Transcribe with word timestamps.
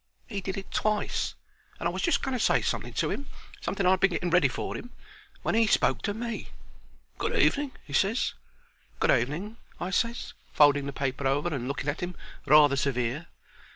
He 0.25 0.41
did 0.41 0.57
it 0.57 0.71
twice, 0.71 1.35
and 1.79 1.87
I 1.87 1.91
was 1.91 2.01
just 2.01 2.23
going 2.23 2.33
to 2.35 2.43
say 2.43 2.63
something 2.63 2.91
to 2.93 3.11
'im, 3.11 3.27
something 3.61 3.83
that 3.83 3.89
I 3.91 3.93
'ad 3.93 3.99
been 3.99 4.09
getting 4.09 4.31
ready 4.31 4.47
for 4.47 4.75
'im, 4.75 4.89
when 5.43 5.53
he 5.53 5.67
spoke 5.67 6.01
to 6.01 6.15
me. 6.15 6.47
"Good 7.19 7.35
evening," 7.37 7.73
he 7.85 7.93
ses. 7.93 8.33
"Good 8.99 9.11
evening," 9.11 9.57
I 9.79 9.91
ses, 9.91 10.33
folding 10.53 10.87
the 10.87 10.91
paper 10.91 11.27
over 11.27 11.53
and 11.53 11.67
looking 11.67 11.87
at 11.87 12.01
'im 12.01 12.15
rather 12.47 12.75
severe. 12.77 13.27